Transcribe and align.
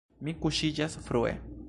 Mi 0.29 0.33
kuŝiĝas 0.45 0.97
frue. 1.11 1.39